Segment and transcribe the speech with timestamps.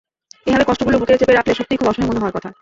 [0.47, 2.49] এভাবে কষ্টগুলো বুকে চেপে রাখলে সত্যিই খুব অসহায় মনে হওয়ার কথা।